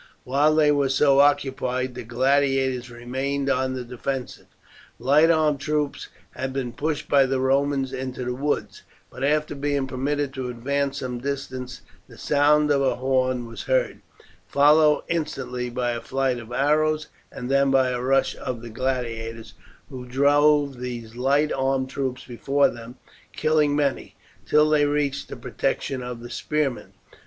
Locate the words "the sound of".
12.07-12.81